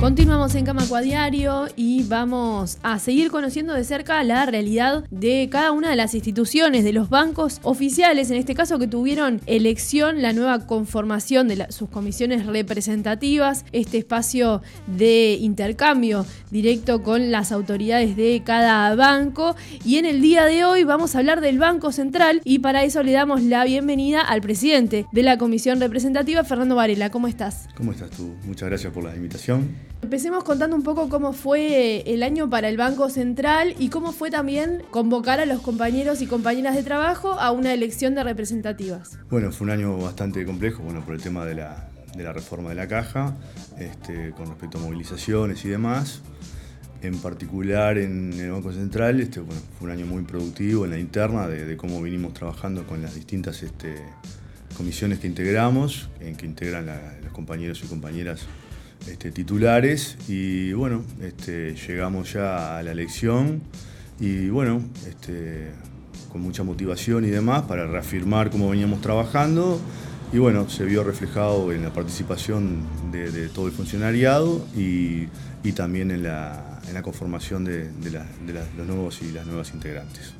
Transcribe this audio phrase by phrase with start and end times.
[0.00, 5.72] Continuamos en Camacua Diario y vamos a seguir conociendo de cerca la realidad de cada
[5.72, 10.32] una de las instituciones, de los bancos oficiales, en este caso que tuvieron elección, la
[10.32, 18.40] nueva conformación de sus comisiones representativas, este espacio de intercambio directo con las autoridades de
[18.44, 19.56] cada banco.
[19.84, 23.02] Y en el día de hoy vamos a hablar del Banco Central y para eso
[23.02, 27.10] le damos la bienvenida al presidente de la comisión representativa, Fernando Varela.
[27.10, 27.66] ¿Cómo estás?
[27.76, 28.36] ¿Cómo estás tú?
[28.44, 29.87] Muchas gracias por la invitación.
[30.00, 34.30] Empecemos contando un poco cómo fue el año para el Banco Central y cómo fue
[34.30, 39.18] también convocar a los compañeros y compañeras de trabajo a una elección de representativas.
[39.28, 41.88] Bueno, fue un año bastante complejo, bueno, por el tema de la,
[42.32, 43.36] reforma de la caja,
[43.76, 46.22] este, con respecto a movilizaciones y demás.
[47.02, 51.48] En particular en el Banco Central, este, fue un año muy productivo en la interna
[51.48, 53.96] de, cómo vinimos trabajando con las distintas este,
[54.76, 56.86] comisiones que integramos, en que integran
[57.24, 58.46] los compañeros y compañeras
[59.10, 63.62] este, titulares y bueno, este, llegamos ya a la elección
[64.20, 65.70] y bueno, este,
[66.30, 69.80] con mucha motivación y demás para reafirmar cómo veníamos trabajando
[70.32, 75.26] y bueno, se vio reflejado en la participación de, todo el funcionariado y,
[75.74, 77.90] también en la, conformación de,
[78.46, 80.34] los nuevos y las nuevas integrantes.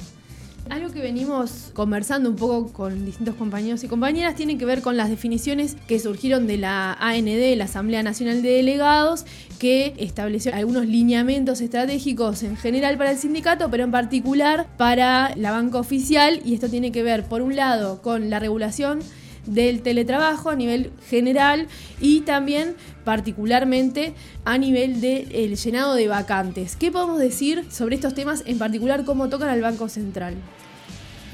[0.70, 4.98] Algo que venimos conversando un poco con distintos compañeros y compañeras tiene que ver con
[4.98, 9.24] las definiciones que surgieron de la AND, la Asamblea Nacional de Delegados,
[9.58, 15.52] que estableció algunos lineamientos estratégicos en general para el sindicato, pero en particular para la
[15.52, 19.00] banca oficial, y esto tiene que ver, por un lado, con la regulación
[19.48, 21.66] del teletrabajo a nivel general
[22.00, 26.76] y también particularmente a nivel del llenado de vacantes.
[26.76, 30.34] ¿Qué podemos decir sobre estos temas, en particular cómo tocan al Banco Central?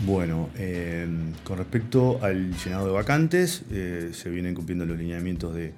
[0.06, 1.06] Bueno, eh,
[1.44, 5.72] con respecto al llenado de vacantes, eh, se vienen cumpliendo los lineamientos de,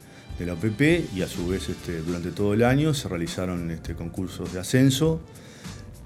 [0.45, 4.53] la OPP y a su vez este, durante todo el año se realizaron este, concursos
[4.53, 5.23] de ascenso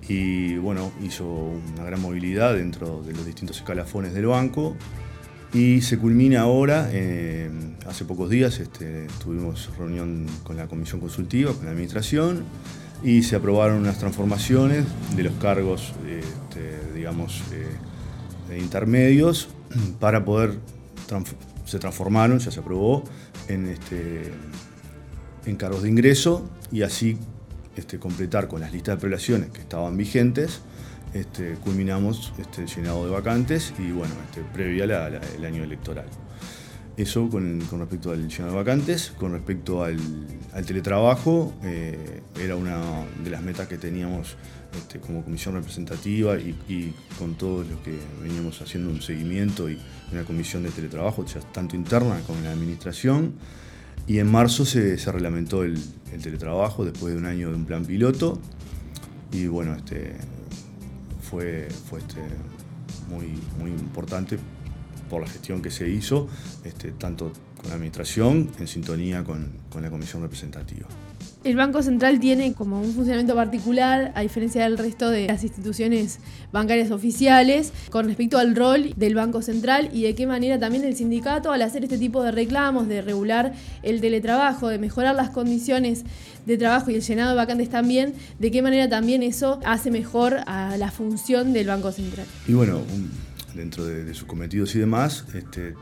[0.09, 4.77] y bueno, hizo una gran movilidad dentro de los distintos escalafones del banco
[5.53, 7.51] y se culmina ahora, eh,
[7.87, 12.45] hace pocos días este, tuvimos reunión con la comisión consultiva, con la administración,
[13.03, 14.85] y se aprobaron unas transformaciones
[15.17, 19.49] de los cargos, este, digamos, eh, intermedios
[19.99, 20.59] para poder,
[21.65, 23.05] se transformaron, ya se aprobó,
[23.49, 24.31] en, este,
[25.47, 27.17] en cargos de ingreso y así
[27.77, 30.61] este, completar con las listas de prelaciones que estaban vigentes
[31.15, 36.07] este, culminamos este, llenado de vacantes y bueno, este, previa el año electoral.
[36.97, 39.99] Eso con, respecto al llenado de vacantes, con respecto al,
[40.67, 44.37] teletrabajo, eh, era una de las metas que teníamos
[44.77, 49.79] este, como comisión representativa y, con todo lo que veníamos haciendo un seguimiento y
[50.13, 53.33] una comisión de teletrabajo, tanto interna como en la administración.
[54.07, 55.79] Y en marzo se, reglamentó el,
[56.13, 58.39] el, teletrabajo después de un año de un plan piloto.
[59.33, 60.17] Y bueno, este,
[61.31, 62.21] fue, fue este,
[63.09, 64.39] muy, muy importante
[65.09, 66.29] por la gestión que se hizo,
[66.65, 70.87] este, tanto con la administración en sintonía con, con la comisión representativa.
[71.43, 76.19] El Banco Central tiene como un funcionamiento particular, a diferencia del resto de las instituciones
[76.53, 80.95] bancarias oficiales, con respecto al rol del Banco Central y de qué manera también el
[80.95, 86.05] sindicato, al hacer este tipo de reclamos, de regular el teletrabajo, de mejorar las condiciones
[86.45, 90.41] de trabajo y el llenado de vacantes también, de qué manera también eso hace mejor
[90.47, 92.27] a la función del Banco Central.
[92.49, 92.83] Y bueno,
[93.55, 95.75] dentro de, sus cometidos y demás, este,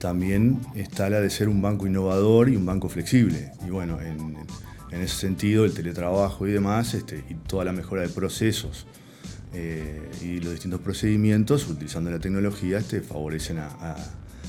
[0.00, 3.52] también está la de ser un banco innovador y un banco flexible.
[3.66, 8.08] Y bueno, en ese sentido, el teletrabajo y demás, este, y toda la mejora de
[8.08, 8.86] procesos
[9.52, 13.96] eh, y los distintos procedimientos, utilizando la tecnología, este, favorecen a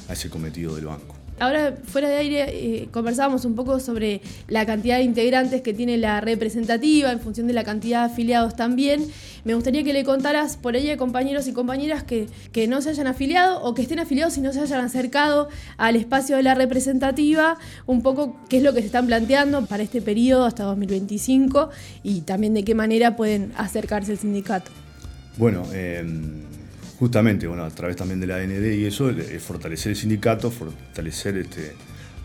[0.10, 1.20] ese cometido del banco.
[1.40, 5.98] Ahora, fuera de aire, eh, conversábamos un poco sobre la cantidad de integrantes que tiene
[5.98, 9.08] la representativa, en función de la cantidad de afiliados también.
[9.44, 12.89] Me gustaría que le contaras por ahí a compañeros y compañeras que, que no se
[12.89, 16.56] hayan afiliado o que estén afiliados y no se hayan acercado al espacio de la
[16.56, 21.69] representativa, un poco qué es lo que se están planteando para este periodo hasta 2025
[22.03, 24.71] y también de qué manera pueden acercarse al sindicato.
[25.38, 26.06] Bueno, eh
[27.00, 31.38] justamente, bueno, a través también de la AND y eso, es fortalecer el sindicato, fortalecer
[31.38, 31.71] este,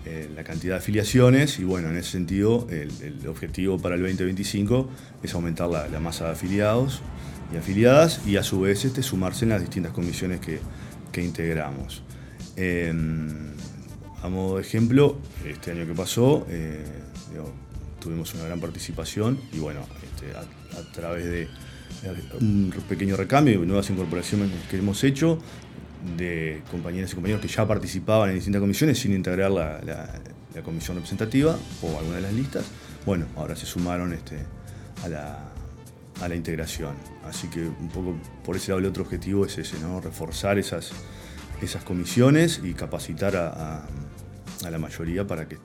[0.06, 4.90] eh, la cantidad de afiliaciones y bueno, en ese sentido el, objetivo para el 2025
[5.22, 7.00] es aumentar la, masa de afiliados
[7.52, 10.60] y afiliadas y a su vez este, sumarse en las distintas comisiones que,
[11.22, 12.02] integramos.
[12.56, 13.52] Em,
[14.20, 15.16] a modo de ejemplo,
[15.46, 16.84] este año que pasó eh,
[18.00, 21.48] tuvimos una gran participación y bueno, este, a, través de
[22.40, 25.38] un pequeño recambio y nuevas incorporaciones que hemos hecho
[26.16, 30.20] de compañeras y compañeros que ya participaban en distintas comisiones sin integrar la,
[30.64, 32.64] comisión representativa o alguna de las listas.
[33.04, 34.38] Bueno, ahora se sumaron este,
[35.02, 35.08] a,
[36.28, 36.94] la, integración.
[37.24, 40.00] Así que un poco por ese lado el otro objetivo es ese, ¿no?
[40.00, 40.92] reforzar esas,
[41.60, 43.86] esas comisiones y capacitar a,
[44.70, 45.58] la mayoría para que,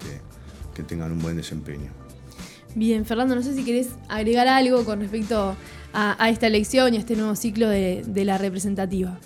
[0.73, 1.91] que tengan un buen desempeño.
[2.75, 5.55] Bien, Fernando, no sé si querés agregar algo con respecto
[5.93, 9.19] a, esta elección y a este nuevo ciclo de, la representativa.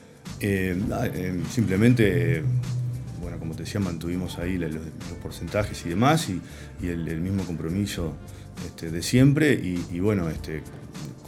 [0.46, 0.78] Eh,
[1.14, 2.44] eh, simplemente,
[3.22, 4.76] bueno, como te decía, mantuvimos ahí los,
[5.22, 6.42] porcentajes y demás y,
[6.86, 8.14] el, mismo compromiso
[8.66, 10.62] este, de siempre y, bueno, este,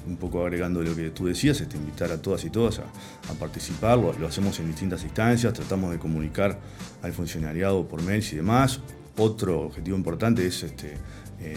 [0.06, 3.98] un poco agregando lo que tú decías, este, invitar a todas y todas a, participar,
[4.00, 6.60] lo, hacemos en distintas instancias, tratamos de comunicar
[7.02, 8.82] al funcionariado por mails y demás.
[9.16, 10.96] Otro objetivo importante es este,
[11.40, 11.56] eh,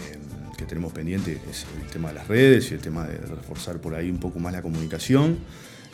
[0.57, 3.95] que tenemos pendiente es el tema de las redes y el tema de reforzar por
[3.95, 5.39] ahí un poco más la comunicación.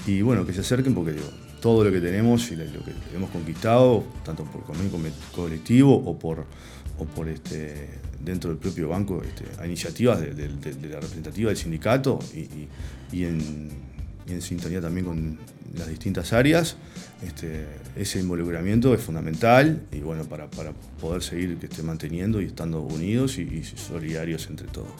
[0.07, 1.15] Y bueno, que se acerquen porque
[1.61, 4.91] todo lo que tenemos y lo que hemos conquistado, tanto por convenio
[5.33, 6.45] colectivo o por,
[6.99, 7.89] o por este,
[8.19, 10.49] dentro del propio banco, este, a iniciativas de,
[10.89, 12.19] la representativa del sindicato
[13.11, 13.94] y, en,
[14.41, 15.39] sintonía también con
[15.77, 16.77] las distintas áreas,
[17.25, 20.47] este, ese involucramiento es fundamental y bueno, para,
[20.99, 24.91] poder seguir esté manteniendo y estando unidos y, solidarios entre todos.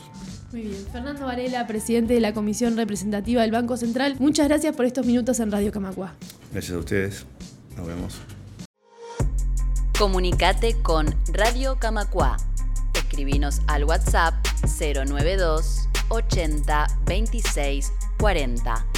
[0.51, 0.85] Muy bien.
[0.91, 5.39] Fernando Varela, presidente de la Comisión Representativa del Banco Central, muchas gracias por estos minutos
[5.39, 6.15] en Radio Camacua.
[6.51, 7.25] Gracias a ustedes.
[7.75, 8.15] Nos vemos.
[9.97, 12.37] Comunicate con Radio Camacua.
[12.93, 14.33] Escribinos al WhatsApp
[14.79, 18.94] 092 80 26 40.